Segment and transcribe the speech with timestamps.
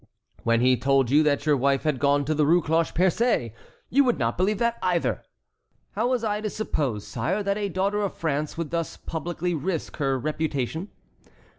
[0.41, 3.53] "When he told you that your wife had gone to the Rue Cloche Percée,
[3.91, 5.21] you would not believe that either!"
[5.91, 9.97] "How was I to suppose, sire, that a daughter of France would thus publicly risk
[9.97, 10.89] her reputation?"